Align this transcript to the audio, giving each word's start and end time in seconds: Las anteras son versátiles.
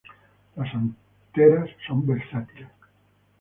Las 0.55 0.73
anteras 0.73 1.69
son 1.87 2.07
versátiles. 2.07 2.69